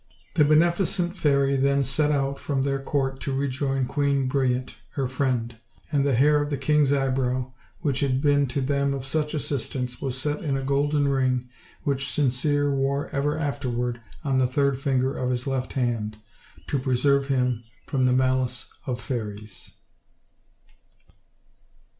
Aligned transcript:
The 0.33 0.43
beneficent 0.43 1.15
fairy 1.15 1.55
then 1.55 1.83
set 1.83 2.11
out 2.11 2.39
from 2.39 2.63
their 2.63 2.81
court 2.81 3.19
to 3.19 3.31
rejoin 3.35 3.85
Queen 3.85 4.27
Brilliant, 4.27 4.73
her 4.93 5.07
friend; 5.07 5.55
and 5.91 6.03
the 6.03 6.15
hair 6.15 6.41
of 6.41 6.49
the 6.49 6.57
king's 6.57 6.91
eyebrow, 6.91 7.53
which 7.81 7.99
had 7.99 8.19
been 8.19 8.47
to 8.47 8.61
them 8.61 8.95
of 8.95 9.05
such 9.05 9.35
assist 9.35 9.75
ance, 9.75 10.01
was 10.01 10.17
set 10.19 10.43
in 10.43 10.57
a 10.57 10.63
golden 10.63 11.07
ring, 11.07 11.49
which 11.83 12.11
Sincere 12.11 12.73
wore 12.73 13.09
ever 13.09 13.37
afterward 13.37 14.01
on 14.23 14.39
the 14.39 14.47
third 14.47 14.81
finger 14.81 15.15
of 15.15 15.29
his 15.29 15.45
left 15.45 15.73
hand, 15.73 16.17
to 16.65 16.79
preserve 16.79 17.27
him 17.27 17.63
from 17.85 18.01
the 18.01 18.11
malice 18.11 18.71
of 18.87 18.99
fairies. 18.99 19.69